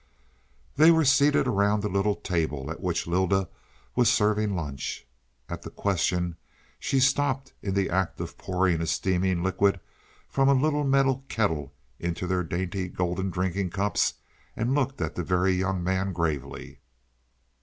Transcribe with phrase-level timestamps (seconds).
[0.77, 3.47] They were seated around a little table, at which Lylda
[3.95, 5.05] was serving lunch.
[5.47, 6.37] At the question
[6.79, 9.79] she stopped in the act of pouring a steaming liquid
[10.27, 14.15] from a little metal kettle into their dainty golden drinking cups
[14.55, 16.79] and looked at the Very Young Man gravely.